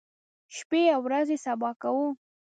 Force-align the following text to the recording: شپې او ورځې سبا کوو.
شپې 0.55 0.81
او 0.95 0.99
ورځې 1.07 1.37
سبا 1.45 1.71
کوو. 1.81 2.07